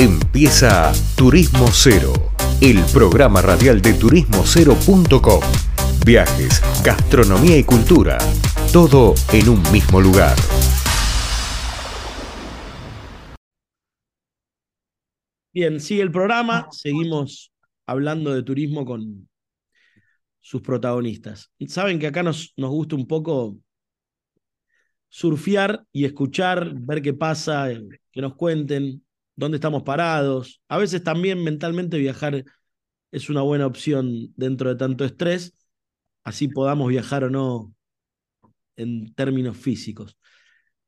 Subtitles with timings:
[0.00, 2.12] Empieza Turismo Cero,
[2.60, 5.40] el programa radial de turismocero.com.
[6.06, 8.16] Viajes, gastronomía y cultura,
[8.72, 10.36] todo en un mismo lugar.
[15.52, 17.52] Bien, sigue el programa, seguimos
[17.84, 19.28] hablando de turismo con
[20.38, 21.50] sus protagonistas.
[21.66, 23.58] Saben que acá nos, nos gusta un poco
[25.08, 27.68] surfear y escuchar, ver qué pasa,
[28.12, 29.02] que nos cuenten
[29.38, 30.60] dónde estamos parados.
[30.68, 32.44] A veces también mentalmente viajar
[33.12, 35.54] es una buena opción dentro de tanto estrés,
[36.24, 37.72] así podamos viajar o no
[38.76, 40.18] en términos físicos.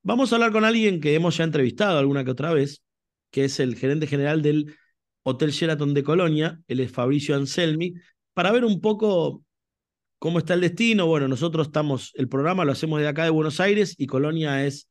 [0.02, 2.82] Vamos a hablar con alguien que hemos ya entrevistado alguna que otra vez,
[3.30, 4.74] que es el gerente general del
[5.22, 7.94] Hotel Sheraton de Colonia, él es Fabricio Anselmi,
[8.34, 9.44] para ver un poco
[10.18, 11.06] cómo está el destino.
[11.06, 14.88] Bueno, nosotros estamos, el programa lo hacemos de acá de Buenos Aires y Colonia es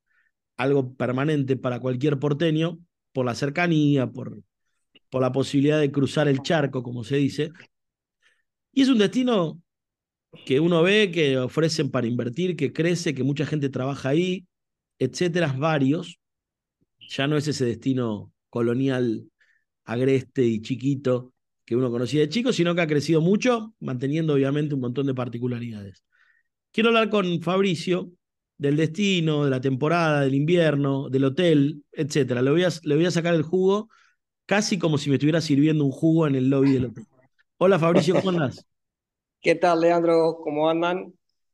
[0.55, 2.79] algo permanente para cualquier porteño
[3.11, 4.41] por la cercanía, por,
[5.09, 7.51] por la posibilidad de cruzar el charco, como se dice.
[8.73, 9.61] Y es un destino
[10.45, 14.45] que uno ve que ofrecen para invertir, que crece, que mucha gente trabaja ahí,
[14.99, 16.19] etcétera, varios.
[17.09, 19.29] Ya no es ese destino colonial
[19.85, 21.33] agreste y chiquito
[21.65, 25.13] que uno conocía de chico, sino que ha crecido mucho, manteniendo obviamente un montón de
[25.13, 26.03] particularidades.
[26.71, 28.11] Quiero hablar con Fabricio
[28.59, 32.41] del destino, de la temporada, del invierno, del hotel, etc.
[32.41, 33.89] Le voy a, le voy a sacar el jugo
[34.45, 37.05] casi como si me estuviera sirviendo un jugo en el lobby del hotel.
[37.57, 38.65] Hola Fabricio, ¿cómo andas?
[39.41, 40.39] ¿Qué tal, Leandro?
[40.43, 41.13] ¿Cómo andan?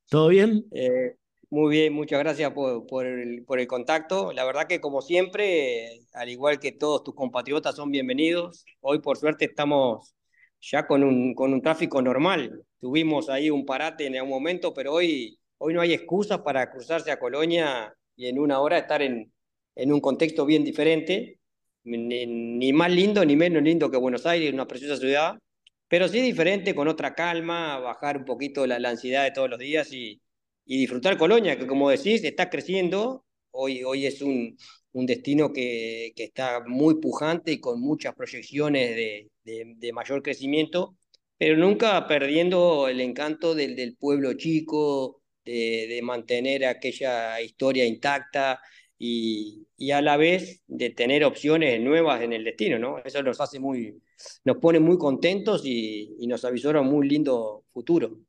[0.09, 0.65] ¿Todo bien?
[0.71, 1.15] Eh,
[1.51, 4.33] muy bien, muchas gracias por, por, el, por, el, contacto.
[4.33, 8.65] La verdad que como siempre, al igual que todos tus compatriotas, son bienvenidos.
[8.81, 10.15] Hoy por suerte estamos
[10.59, 12.63] ya con un, con un tráfico normal.
[12.79, 17.09] Tuvimos ahí un parate en algún momento, pero hoy Hoy no hay excusa para cruzarse
[17.09, 19.33] a Colonia y en una hora estar en,
[19.75, 21.39] en un contexto bien diferente,
[21.83, 25.39] ni, más lindo ni menos lindo que Buenos Aires, una preciosa ciudad,
[25.87, 29.91] pero sí diferente, con otra calma, bajar un poquito la, ansiedad de todos los días
[29.91, 30.21] y,
[30.65, 33.25] y, disfrutar Colonia, que como decís, está creciendo.
[33.49, 34.55] Hoy, hoy es un,
[34.91, 40.21] un destino que, que, está muy pujante y con muchas proyecciones de, de, de mayor
[40.21, 40.95] crecimiento,
[41.39, 48.59] pero nunca perdiendo el encanto del, del pueblo chico, de, mantener aquella historia intacta
[48.97, 52.99] y, y, a la vez de tener opciones nuevas en el destino, ¿no?
[53.03, 54.01] Eso nos hace muy,
[54.43, 58.19] nos pone muy contentos y, y nos avisora un muy lindo futuro.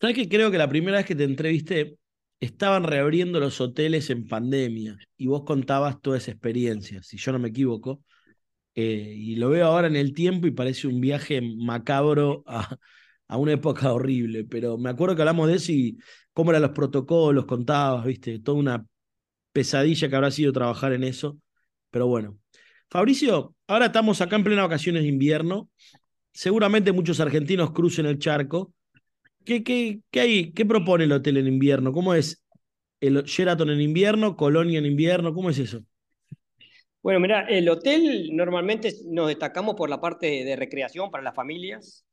[0.00, 1.96] ¿Sabes que creo que la primera vez que te entrevisté
[2.40, 7.38] estaban reabriendo los hoteles en pandemia y vos contabas toda esa experiencia, si yo no
[7.38, 8.02] me equivoco,
[8.74, 12.76] eh, y lo veo ahora en el tiempo y parece un viaje macabro a,
[13.28, 15.98] a una época horrible, pero me acuerdo que hablamos de eso y
[16.32, 18.86] cómo eran los protocolos, contabas, viste, toda una
[19.52, 21.38] pesadilla que habrá sido trabajar en eso,
[21.90, 22.38] pero bueno.
[22.88, 25.68] Fabricio, ahora estamos acá en plena vacaciones de invierno,
[26.32, 28.72] seguramente muchos argentinos crucen el charco.
[29.44, 31.92] ¿Qué, qué, qué, hay, ¿Qué propone el hotel en invierno?
[31.92, 32.44] ¿Cómo es
[33.00, 35.32] el Sheraton en invierno, Colonia en invierno?
[35.32, 35.82] ¿Cómo es eso?
[37.02, 42.05] Bueno, mira, el hotel normalmente nos destacamos por la parte de recreación para las familias.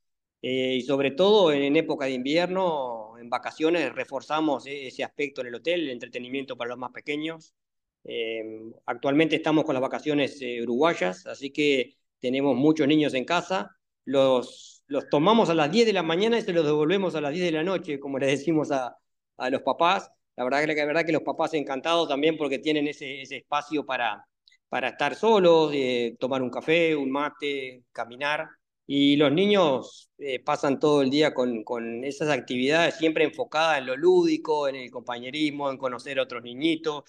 [0.46, 5.48] Eh, y sobre todo en, época de invierno, en vacaciones, reforzamos e, ese aspecto en
[5.48, 7.56] el hotel, el entretenimiento para los más pequeños.
[8.04, 8.44] Eh,
[8.86, 13.78] actualmente estamos con las vacaciones eh, uruguayas, así que tenemos muchos niños en casa.
[14.04, 17.32] Los, los tomamos a las 10 de la mañana y se los devolvemos a las
[17.32, 18.98] 10 de la noche, como le decimos a,
[19.38, 20.12] a los papás.
[20.36, 24.28] La verdad, la verdad que los papás encantados también porque tienen ese, ese espacio para,
[24.68, 25.72] para estar solos,
[26.20, 28.50] tomar un café, un mate, caminar.
[28.86, 33.86] Y los niños eh, pasan todo el día con, con, esas actividades siempre enfocadas en
[33.88, 37.04] lo lúdico, en el compañerismo, en conocer a otros niñitos.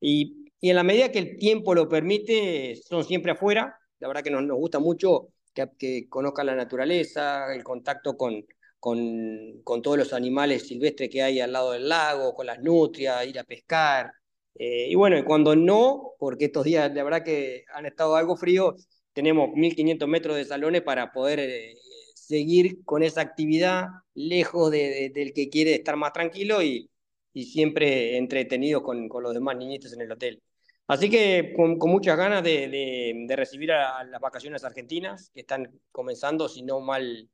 [0.00, 3.78] Y, y en la medida que el tiempo lo permite, son siempre afuera.
[3.98, 8.44] La verdad que nos, nos gusta mucho que, que, conozcan la naturaleza, el contacto con,
[8.78, 13.26] con, con, todos los animales silvestres que hay al lado del lago, con las nutrias,
[13.26, 14.12] ir a pescar.
[14.54, 18.86] Eh, y bueno, cuando no, porque estos días la verdad que han estado algo fríos,
[19.14, 21.76] tenemos 1.500 metros de salones para poder eh,
[22.14, 26.90] seguir con esa actividad lejos de, del que quiere estar más tranquilo y,
[27.32, 30.42] y siempre entretenido con, con, los demás niñitos en el hotel.
[30.86, 35.40] Así que con, con muchas ganas de, de, de, recibir a las vacaciones argentinas que
[35.40, 37.30] están comenzando, si no mal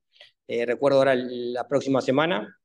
[0.47, 2.57] eh, recuerdo ahora la próxima semana.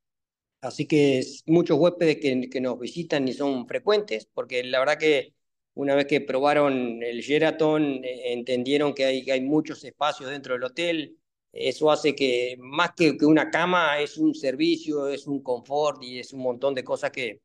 [0.61, 5.36] Así que muchos huéspedes que, que nos visitan y son frecuentes, porque la verdad que
[5.77, 10.65] una vez que probaron el Sheraton, eh, entendieron que hay, hay muchos espacios dentro del
[10.65, 11.19] hotel.
[11.53, 16.19] Eso hace que más que, que, una cama es un servicio, es un confort y
[16.19, 17.43] es un montón de cosas que,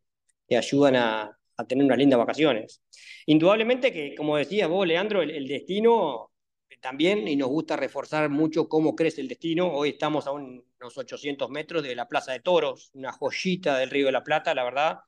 [0.48, 2.82] que ayudan a, a, tener unas lindas vacaciones.
[3.26, 6.32] Indudablemente que, como decías vos, Leandro, el, el destino
[6.80, 9.72] también y nos gusta reforzar mucho cómo crece el destino.
[9.74, 10.64] Hoy estamos a unos
[10.98, 14.64] 800 metros de la Plaza de Toros, una joyita del Río de la Plata, la
[14.64, 15.00] verdad,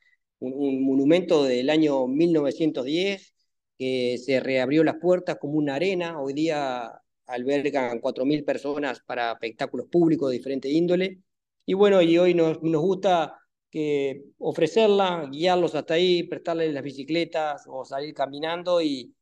[0.44, 3.34] un, monumento del año 1910
[3.78, 6.20] que se reabrió las puertas como una arena.
[6.22, 6.92] Hoy día
[7.28, 11.20] albergan 4.000 personas para espectáculos públicos de diferente índole.
[11.66, 13.38] Y bueno, y hoy nos, nos gusta
[13.72, 19.16] que ofrecerla, guiarlos hasta ahí, prestarles las bicicletas o salir caminando y,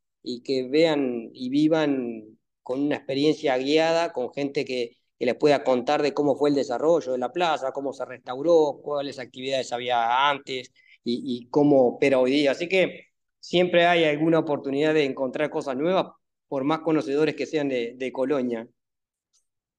[0.43, 6.13] que vean y vivan con una experiencia guiada, con gente que les pueda contar de
[6.13, 10.71] cómo fue el desarrollo de la plaza, cómo se restauró, cuáles actividades había antes
[11.03, 12.51] y, y cómo opera hoy día.
[12.51, 13.07] Así que
[13.39, 16.07] siempre hay alguna oportunidad de encontrar cosas nuevas,
[16.47, 18.67] por más conocedores que sean de, de Colonia.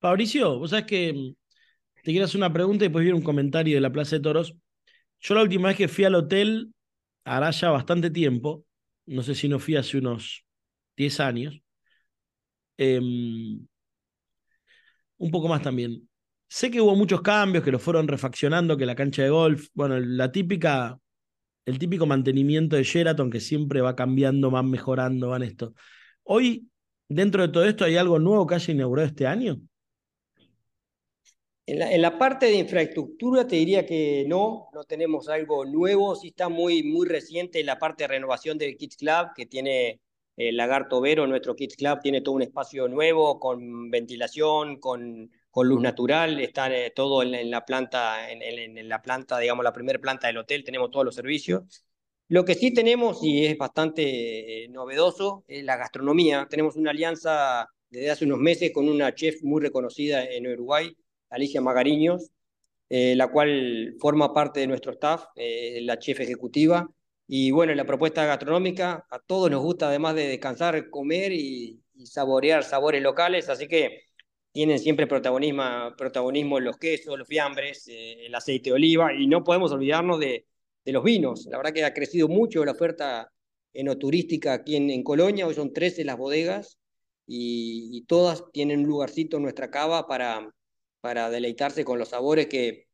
[0.01, 1.35] Fabricio, vos sabés que mm,
[2.03, 4.57] te quiero hacer una pregunta y después viene un comentario de la Plaza de Toros.
[5.21, 6.73] Yo la última vez que fui al hotel,
[7.25, 8.65] hará ya bastante tiempo,
[9.07, 10.45] no sé si no fui hace unos
[10.97, 11.63] 10 años,
[12.79, 13.69] eh, un
[15.31, 16.09] poco más también.
[16.49, 19.99] Sé que hubo muchos cambios, que lo fueron refaccionando, que la cancha de golf, bueno,
[19.99, 20.99] la típica,
[21.64, 25.75] el típico mantenimiento de Sheraton que siempre va cambiando, van mejorando, van esto.
[26.25, 26.69] Hoy,
[27.09, 29.61] dentro de todo esto, ¿hay algo nuevo que haya inaugurado este año?
[31.64, 36.17] En la, en la, parte de infraestructura te diría que no, no tenemos algo nuevo,
[36.17, 40.00] sí está muy, muy reciente la parte de renovación del Kids Club, que tiene
[40.37, 45.69] el Lagarto Vero, nuestro Kids Club, tiene todo un espacio nuevo con ventilación, con, con
[45.69, 50.27] luz natural, está eh, todo en, la planta, en, la planta, digamos, la primera planta
[50.27, 51.85] del hotel, tenemos todos los servicios.
[52.29, 56.47] Lo que sí tenemos, y es bastante eh, novedoso, es la gastronomía.
[56.49, 60.97] Tenemos una alianza desde hace unos meses con una chef muy reconocida en Uruguay,
[61.29, 62.31] Alicia Magariños,
[62.89, 66.89] eh, la cual forma parte de nuestro staff, eh, la chef ejecutiva.
[67.27, 72.65] Y bueno, la propuesta gastronómica, a todos nos gusta además de descansar, comer y saborear
[72.65, 74.12] sabores locales, así que
[74.53, 75.63] tienen siempre protagonismo,
[75.97, 80.47] protagonismo los quesos, los fiambres, eh, el aceite de oliva, y no podemos olvidarnos de,
[80.85, 81.47] los vinos.
[81.47, 83.33] La verdad que ha crecido mucho la oferta
[83.73, 86.79] enoturística aquí en, Colonia, hoy son 13 las bodegas,
[87.27, 92.89] y, todas tienen un lugarcito en nuestra cava para deleitarse con los sabores que,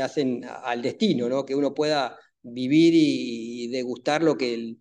[0.00, 1.44] hacen al destino, ¿no?
[1.44, 4.76] que uno pueda vivir y, degustar lo que,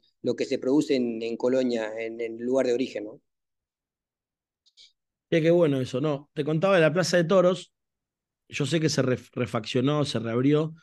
[0.45, 3.07] se produce en, Colonia, en el lugar de origen.
[5.31, 6.29] Sí, qué bueno eso, ¿no?
[6.33, 7.71] Te contaba de la Plaza de Toros,
[8.49, 10.73] yo sé que se refaccionó, se reabrió.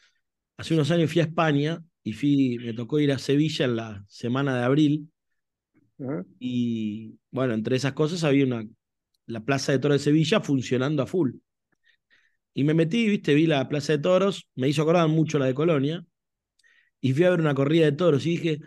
[0.56, 4.04] Hace unos años fui a España y fui, me tocó ir a Sevilla en la
[4.08, 5.10] semana de abril.
[5.98, 6.26] Uh -huh.
[6.38, 8.66] Y bueno, entre esas cosas había una,
[9.26, 11.32] la Plaza de Toros de Sevilla funcionando a full.
[12.54, 15.54] Y me metí, viste, vi la Plaza de Toros, me hizo acordar mucho la de
[15.54, 16.04] Colonia,
[17.00, 18.60] y fui a ver una corrida de toros y dije,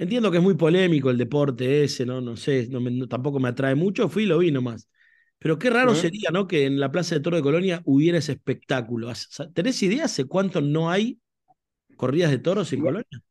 [0.00, 3.38] entiendo que es muy polémico el deporte ese, no, no sé, no me, no, tampoco
[3.38, 4.88] me atrae mucho, fui y lo vi nomás.
[5.38, 6.46] Pero qué raro sería, ¿no?
[6.46, 9.10] Que en la Plaza de Toros de Colonia hubiera ese espectáculo.
[9.54, 11.18] ¿Tenés idea hace cuánto no hay
[11.96, 13.22] corridas de toros en Colonia?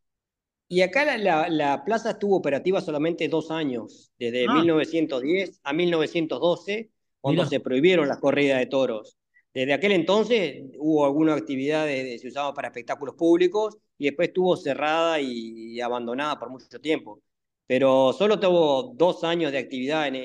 [0.68, 4.54] Y acá la, la, la, plaza estuvo operativa solamente dos años, desde ah.
[4.54, 7.50] 1910 a 1912, cuando Mira.
[7.50, 9.18] se prohibieron las corridas de toros.
[9.54, 14.58] Desde aquel entonces hubo alguna actividad de, se usaba para espectáculos públicos y después estuvo
[14.58, 17.22] cerrada y, abandonada por mucho tiempo.
[17.68, 20.16] Pero solo tuvo dos años de actividad en,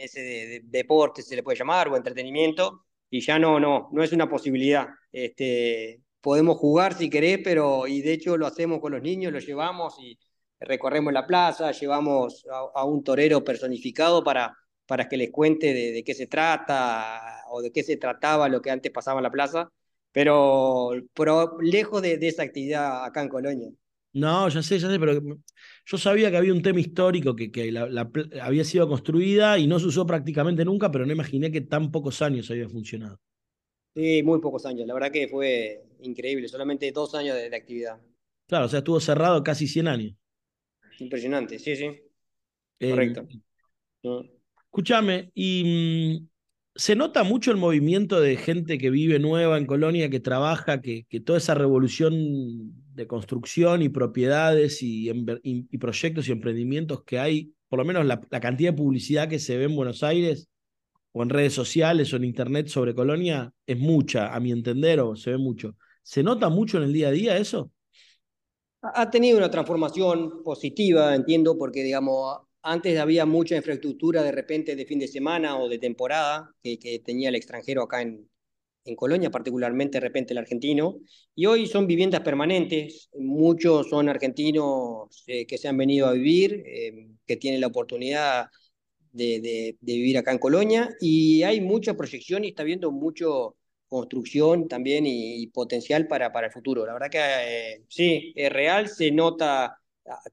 [0.00, 4.02] ese de, de deporte, se le puede llamar, o entretenimiento, y ya no, no, no
[4.02, 4.88] es una posibilidad.
[5.12, 9.46] Este, podemos jugar si querés, pero y de hecho lo hacemos con los niños, los
[9.46, 10.18] llevamos y
[10.60, 14.56] recorremos la plaza, llevamos a, un torero personificado para,
[14.86, 18.70] para que les cuente de, qué se trata o de qué se trataba lo que
[18.70, 19.70] antes pasaba en la plaza,
[20.12, 23.70] pero, pero lejos de, de esa actividad acá en Colonia.
[24.14, 25.14] No, ya sé, ya sé, pero
[25.86, 28.10] yo sabía que había un tema histórico que, que la, la,
[28.42, 32.20] había sido construida y no se usó prácticamente nunca, pero no imaginé que tan pocos
[32.20, 33.18] años había funcionado.
[33.94, 38.00] Sí, muy pocos años, la verdad que fue increíble, solamente dos años de, de actividad.
[38.46, 40.14] Claro, o sea, estuvo cerrado casi 100 años.
[41.00, 41.90] Impresionante, sí, sí.
[42.80, 43.26] Eh, Correcto.
[44.02, 44.24] No.
[44.66, 46.28] Escúchame, y mmm,
[46.74, 51.06] se nota mucho el movimiento de gente que vive nueva en Colonia, que trabaja, que,
[51.24, 52.14] toda esa revolución
[52.94, 55.10] de construcción y propiedades y,
[55.78, 59.56] proyectos y emprendimientos que hay, por lo menos la, la, cantidad de publicidad que se
[59.56, 60.48] ve en Buenos Aires
[61.12, 65.14] o en redes sociales o en internet sobre Colonia es mucha, a mi entender, o
[65.14, 65.76] se ve mucho.
[66.02, 67.70] ¿Se nota mucho en el día a día eso?
[68.82, 74.86] Ha tenido una transformación positiva, entiendo, porque digamos, antes había mucha infraestructura de repente de
[74.86, 78.28] fin de semana o de temporada que, tenía el extranjero acá en,
[78.84, 80.98] en Colonia, particularmente de repente el argentino,
[81.34, 86.62] y hoy son viviendas permanentes, muchos son argentinos eh, que se han venido a vivir,
[86.66, 88.46] eh, que tienen la oportunidad
[89.12, 90.88] de, vivir acá en Colonia.
[91.00, 93.56] Y hay mucha proyección y está viendo mucho
[93.88, 96.86] construcción también y, potencial para, para el futuro.
[96.86, 99.78] La verdad que eh, sí, es real, se nota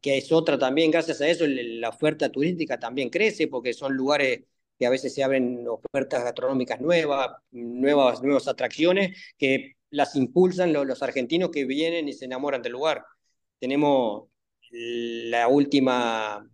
[0.01, 4.41] que es otra también, gracias a eso la oferta turística también crece porque son lugares
[4.77, 10.85] que a veces se abren ofertas gastronómicas nuevas, nuevas, nuevas atracciones que las impulsan los,
[10.85, 13.03] los argentinos que vienen y se enamoran del lugar.
[13.59, 14.29] Tenemos
[14.71, 16.49] la última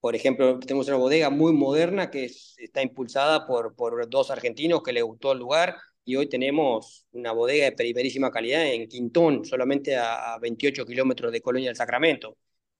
[0.00, 4.92] por ejemplo, tenemos una bodega muy moderna que está impulsada por, por dos argentinos que
[4.92, 5.76] les gustó el lugar
[6.08, 11.42] y hoy tenemos una bodega de primerísima calidad en Quintón, solamente a, 28 kilómetros de
[11.42, 12.38] Colonia del Sacramento.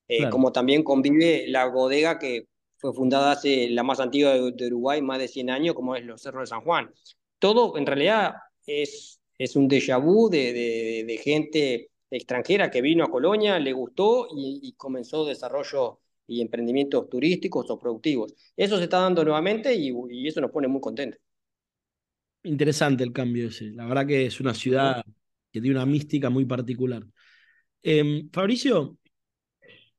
[0.08, 2.46] Eh, como también convive la bodega que
[2.78, 6.22] fue fundada hace la más antigua de, Uruguay, más de 100 años, como es los
[6.22, 6.90] Cerros de San Juan.
[7.38, 8.32] Todo en realidad
[8.66, 13.74] es, es un déjà vu de, de, de gente extranjera que vino a Colonia, le
[13.74, 18.34] gustó y, y comenzó desarrollo y emprendimientos turísticos o productivos.
[18.56, 19.92] Eso se está dando nuevamente y,
[20.26, 21.20] eso nos pone muy contentos.
[22.44, 23.70] Interesante el cambio ese.
[23.70, 25.04] La verdad que es una ciudad
[25.52, 27.04] que tiene una mística muy particular.
[27.82, 28.98] Em, Fabricio,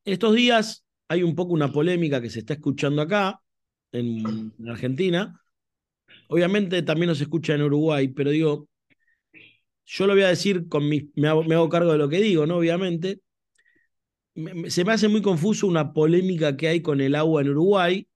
[0.05, 3.41] estos días hay un poco una polémica que se está escuchando acá,
[3.91, 5.41] en, Argentina.
[6.27, 8.69] Obviamente también nos escucha en Uruguay, pero digo,
[9.85, 12.21] yo lo voy a decir con mi, me hago, me hago cargo de lo que
[12.21, 12.57] digo, ¿no?
[12.57, 13.21] Obviamente
[14.67, 18.07] se me hace muy confuso una polémica que hay con el agua en Uruguay.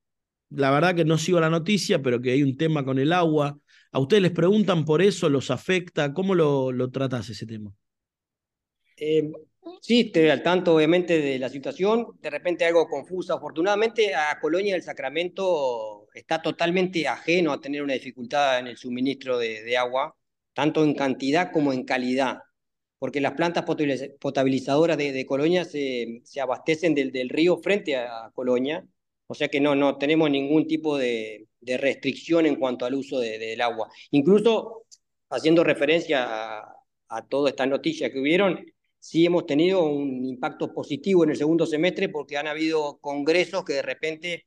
[0.50, 3.58] La verdad que no sigo la noticia, pero que hay un tema con el agua.
[3.94, 5.30] ¿A ustedes les preguntan por eso?
[5.30, 6.14] ¿Los afecta?
[6.14, 7.74] ¿Cómo lo, lo tratas ese tema?
[8.98, 9.32] Eh,
[9.82, 13.36] sí, estoy al tanto obviamente de la situación, de repente algo confusa.
[13.36, 19.38] Afortunadamente a Colonia del Sacramento está totalmente ajeno a tener una dificultad en el suministro
[19.38, 20.16] de agua,
[20.54, 22.40] tanto en cantidad como en calidad
[23.04, 23.66] porque las plantas
[24.18, 28.88] potabilizadoras de, Colonia se, se abastecen del, del, río frente a Colonia,
[29.28, 33.20] o sea que no, no tenemos ningún tipo de, de restricción en cuanto al uso
[33.20, 33.90] del agua.
[34.12, 34.86] Incluso
[35.30, 36.76] haciendo referencia a,
[37.10, 38.66] a toda esta noticia que hubieron,
[39.00, 43.74] sí hemos tenido un impacto positivo en el segundo semestre porque han habido congresos que
[43.74, 44.46] de repente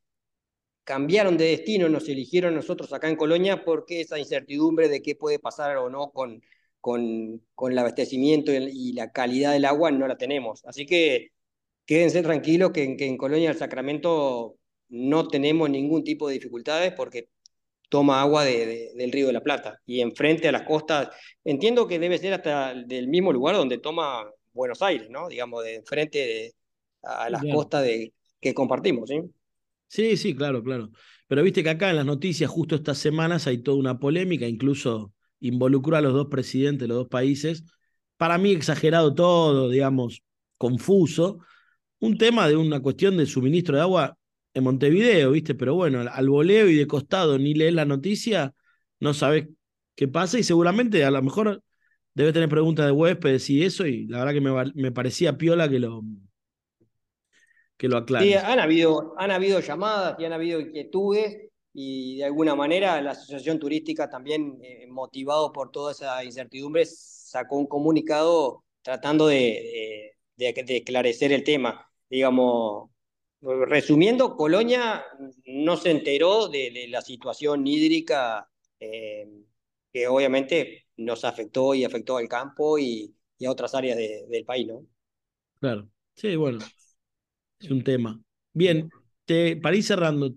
[0.87, 5.40] cambiaron de destino, nos eligieron nosotros acá en Colonia porque esa incertidumbre de qué puede
[5.40, 6.40] pasar o no con,
[6.80, 10.64] con, con el abastecimiento y la calidad del agua no la tenemos.
[10.64, 11.32] Así que
[11.87, 14.58] quédense tranquilos que, en Colonia del Sacramento
[14.88, 17.28] no tenemos ningún tipo de dificultades porque
[17.88, 21.09] toma agua de, del Río de la Plata y enfrente a las costas,
[21.45, 25.28] entiendo que debe ser hasta del mismo lugar donde toma Buenos Aires, ¿no?
[25.28, 26.55] Digamos, de enfrente
[27.02, 29.21] a las costas de, que compartimos, ¿sí?
[29.88, 30.90] Sí, sí, claro, claro.
[31.28, 35.12] Pero viste que acá en las noticias justo estas semanas hay toda una polémica, incluso
[35.40, 37.64] involucró a los dos presidentes de los dos países.
[38.16, 40.23] Para mí exagerado todo, digamos,
[40.59, 41.40] confuso.
[41.99, 44.19] Un tema de una cuestión de suministro de agua
[44.57, 45.55] en Montevideo, ¿viste?
[45.55, 48.55] Pero bueno, al voleo y de costado ni lees la noticia,
[49.01, 49.49] no sabes
[49.95, 51.63] qué pasa y seguramente a lo mejor
[52.15, 55.69] debe tener preguntas de huéspedes y eso, y la verdad que me, me parecía piola
[55.69, 56.03] que lo,
[57.77, 58.25] que lo aclare.
[58.25, 63.11] Sí, han habido, han habido llamadas y han habido inquietudes y de alguna manera la
[63.11, 70.55] Asociación Turística también, eh, motivado por toda esa incertidumbre, sacó un comunicado tratando de, de,
[70.69, 71.87] esclarecer el tema.
[72.09, 72.89] Digamos,
[73.67, 75.05] resumiendo, Colonia
[75.47, 78.49] no se enteró de, la situación hídrica
[78.81, 79.29] eh,
[79.93, 83.15] que obviamente nos afectó y afectó al campo y,
[83.47, 84.87] a otras áreas del país, ¿no?
[85.61, 86.59] Claro, sí, bueno,
[87.59, 88.21] es un tema.
[88.53, 88.91] Bien,
[89.26, 90.35] te, para ir cerrando,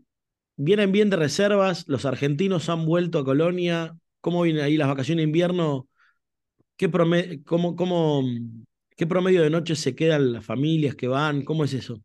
[0.57, 5.23] vienen bien de reservas, los argentinos han vuelto a Colonia, ¿cómo vienen ahí las vacaciones
[5.23, 5.87] de invierno?
[6.75, 6.91] ¿Qué,
[7.45, 8.23] cómo, cómo,
[8.97, 11.43] ¿Qué promedio de noche se quedan las familias que van?
[11.43, 12.03] ¿Cómo es eso?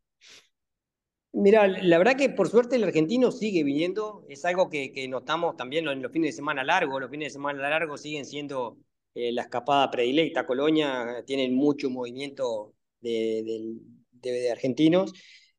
[1.34, 5.88] Mira, la verdad que por suerte el argentino sigue viniendo, es algo que, notamos también
[5.88, 8.78] en los fines de semana largos, los fines de semana largos siguen siendo
[9.14, 13.74] eh, la escapada predilecta, Colonia tienen mucho movimiento de,
[14.12, 15.12] de argentinos.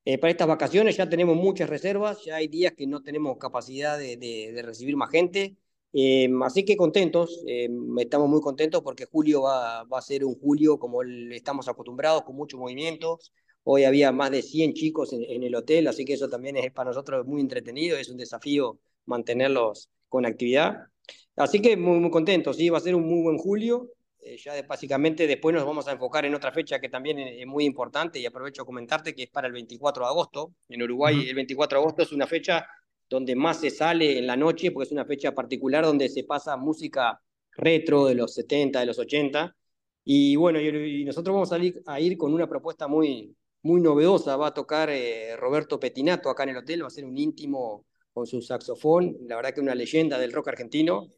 [0.07, 3.97] Eh, para estas vacaciones ya tenemos muchas reservas, ya hay días que no tenemos capacidad
[3.97, 5.57] de, recibir más gente,
[5.93, 10.35] eh, así que contentos, eh, estamos muy contentos porque julio va, va, a ser un
[10.35, 11.01] julio como
[11.31, 13.33] estamos acostumbrados, con muchos movimientos.
[13.67, 16.71] Hoy había más de 100 chicos en, en, el hotel, así que eso también es
[16.71, 20.87] para nosotros muy entretenido, es un desafío mantenerlos con actividad.
[21.35, 23.91] Así que muy, muy contentos, sí, va a ser un muy buen julio.
[24.19, 27.65] Eh, ya básicamente después nos vamos a enfocar en otra fecha que también es muy
[27.65, 30.53] importante y aprovecho a comentarte que es para el 24 de agosto.
[30.69, 32.67] En Uruguay el 24 de agosto es una fecha
[33.09, 36.55] donde más se sale en la noche porque es una fecha particular donde se pasa
[36.55, 37.19] música
[37.51, 39.55] retro de los 70, de los 80.
[40.05, 44.37] Y bueno, y nosotros vamos a ir, a ir con una propuesta muy, muy novedosa.
[44.37, 47.85] Va a tocar eh, Roberto Petinato acá en el hotel, va a ser un íntimo
[48.13, 51.11] con su saxofón, la verdad que una leyenda del rock argentino,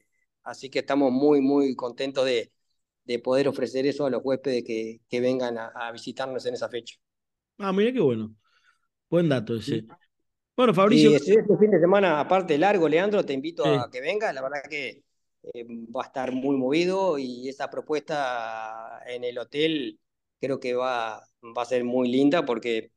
[0.44, 2.52] así que estamos muy, muy contentos de,
[3.04, 6.96] de poder ofrecer eso a los huéspedes que, que vengan a, visitarnos en esa fecha.
[7.60, 8.34] Ah, mira qué bueno.
[9.10, 9.86] Buen dato ese.
[10.56, 11.12] Bueno, Fabricio.
[11.12, 14.34] Y este fin de semana, aparte largo, Leandro, te invito a que vengas.
[14.34, 15.04] La verdad que
[15.54, 20.00] eh, va a estar muy movido y esa propuesta en el hotel
[20.40, 22.92] creo que va, va a ser muy linda porque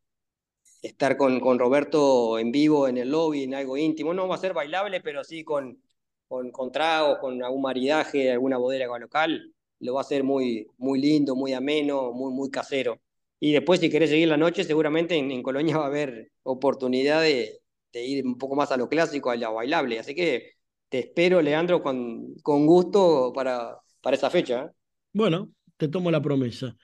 [0.83, 4.39] estar con, con Roberto en vivo en el lobby, en algo íntimo, no va a
[4.39, 5.83] ser bailable, pero sí con,
[6.29, 11.01] con, con tragos, con algún maridaje, alguna bodega local, lo va a hacer muy, muy
[11.01, 13.01] lindo, muy ameno, muy, muy casero.
[13.41, 17.61] Y después, si querés seguir la noche, seguramente en, Colonia va a haber oportunidad de,
[17.93, 19.99] de, ir un poco más a lo clásico, a lo bailable.
[19.99, 20.53] Así que
[20.91, 24.65] te espero, Leandro, con, con gusto para, para esa fecha.
[24.65, 24.71] ¿eh?
[25.15, 26.77] Bueno, te tomo la promesa.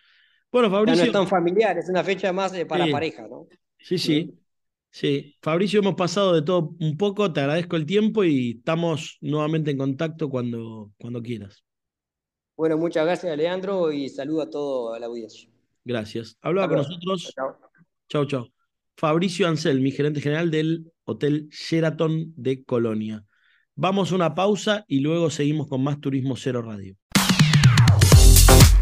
[0.50, 0.96] Bueno, Fabricio.
[0.96, 3.46] Ya no es tan familiar, es una fecha más eh, para pareja, ¿no?
[3.78, 4.34] Sí, sí.
[4.90, 9.70] Sí, Fabricio, hemos pasado de todo un poco, te agradezco el tiempo y estamos nuevamente
[9.70, 11.64] en contacto cuando, cuando quieras.
[12.56, 15.50] Bueno, muchas gracias, Leandro, y saludo a toda la audiencia.
[15.84, 16.38] Gracias.
[16.40, 17.34] Hablaba con nosotros.
[18.08, 18.48] Chao, chao.
[18.96, 23.22] Fabricio Ansel, mi gerente general del Hotel Sheraton de Colonia.
[23.74, 26.96] Vamos a una pausa y luego seguimos con más Turismo Cero Radio.